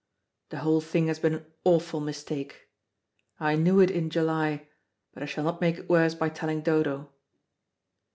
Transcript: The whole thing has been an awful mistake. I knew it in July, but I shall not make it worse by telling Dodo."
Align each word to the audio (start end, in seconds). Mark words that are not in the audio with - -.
The 0.49 0.57
whole 0.57 0.81
thing 0.81 1.05
has 1.09 1.19
been 1.19 1.35
an 1.35 1.45
awful 1.63 1.99
mistake. 1.99 2.67
I 3.39 3.55
knew 3.55 3.79
it 3.79 3.91
in 3.91 4.09
July, 4.09 4.67
but 5.13 5.21
I 5.21 5.27
shall 5.27 5.43
not 5.43 5.61
make 5.61 5.77
it 5.77 5.89
worse 5.91 6.15
by 6.15 6.29
telling 6.29 6.61
Dodo." 6.61 7.11